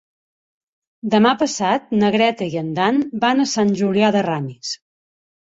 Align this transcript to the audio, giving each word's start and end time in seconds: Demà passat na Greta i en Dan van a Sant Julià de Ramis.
Demà 1.13 1.33
passat 1.41 1.91
na 1.99 2.09
Greta 2.15 2.47
i 2.55 2.59
en 2.63 2.73
Dan 2.79 2.99
van 3.27 3.45
a 3.45 3.47
Sant 3.53 3.77
Julià 3.83 4.11
de 4.19 4.27
Ramis. 4.31 4.75